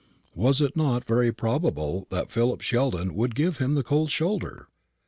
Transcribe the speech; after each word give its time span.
Was 0.33 0.61
it 0.61 0.75
not 0.75 1.05
very 1.05 1.31
probable 1.31 2.07
that 2.09 2.31
Philip 2.31 2.61
Sheldon 2.61 3.13
would 3.13 3.35
give 3.35 3.57
him 3.59 3.75
the 3.75 3.83
cold 3.83 4.09
shoulder? 4.09 4.67